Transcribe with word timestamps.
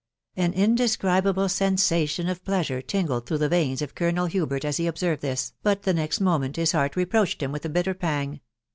An 0.35 0.53
indescribable 0.53 1.47
sensation 1.47 2.27
of 2.27 2.43
pleasure 2.43 2.81
tingled 2.81 3.27
through 3.27 3.37
the 3.37 3.49
veins 3.49 3.83
of 3.83 3.93
Colonel 3.93 4.25
Hubert 4.25 4.65
as 4.65 4.77
he 4.77 4.87
observed 4.87 5.21
this, 5.21 5.53
but 5.61 5.83
the 5.83 5.93
next 5.93 6.19
mo 6.19 6.39
ment 6.39 6.55
his 6.55 6.71
heart 6.71 6.95
reproached 6.95 7.43
him 7.43 7.51
with 7.51 7.65
a 7.65 7.69
bitter 7.69 7.93
pang. 7.93 8.41